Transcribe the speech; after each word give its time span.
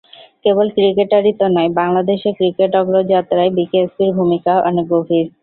কেবল 0.43 0.67
ক্রিকেটারই 0.75 1.33
তো 1.39 1.45
নয়, 1.55 1.69
বাংলাদেশের 1.79 2.33
ক্রিকেট 2.39 2.71
অগ্রযাত্রায় 2.81 3.51
বিকেএসপির 3.57 4.11
ভূমিকা 4.17 4.53
অনেক 4.69 4.85
গভীর। 4.93 5.25